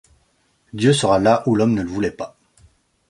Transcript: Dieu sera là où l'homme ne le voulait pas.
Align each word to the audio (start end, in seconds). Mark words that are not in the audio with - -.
Dieu 0.73 0.93
sera 0.93 1.19
là 1.19 1.43
où 1.45 1.53
l'homme 1.53 1.75
ne 1.75 1.83
le 1.83 1.89
voulait 1.91 2.09
pas. 2.09 2.35